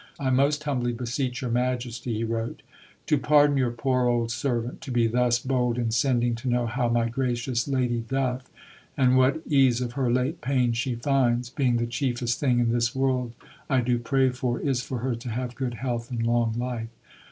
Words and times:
"I 0.19 0.31
most 0.31 0.63
humbly 0.63 0.93
beseech 0.93 1.43
your 1.43 1.51
Majesty," 1.51 2.15
he 2.15 2.23
wrote, 2.23 2.63
"to 3.05 3.19
pardon 3.19 3.55
your 3.55 3.69
poor 3.69 4.07
old 4.07 4.31
servant 4.31 4.81
to 4.81 4.89
be 4.89 5.05
thus 5.05 5.37
bold 5.37 5.77
in 5.77 5.91
sending 5.91 6.33
to 6.37 6.49
know 6.49 6.65
how 6.65 6.89
my 6.89 7.07
gracious 7.07 7.67
Lady 7.67 7.99
doth 8.09 8.49
and 8.97 9.15
what 9.15 9.43
ease 9.47 9.79
of 9.79 9.91
her 9.91 10.11
late 10.11 10.41
pain 10.41 10.73
she 10.73 10.95
finds, 10.95 11.51
being 11.51 11.77
the 11.77 11.85
chiefest 11.85 12.39
thing 12.39 12.57
in 12.57 12.71
this 12.71 12.95
world 12.95 13.33
I 13.69 13.81
do 13.81 13.99
pray 13.99 14.31
for 14.31 14.59
is 14.59 14.81
for 14.81 14.97
her 15.05 15.13
to 15.13 15.29
have 15.29 15.53
good 15.53 15.75
health 15.75 16.09
and 16.09 16.25
long 16.25 16.53
life. 16.57 16.89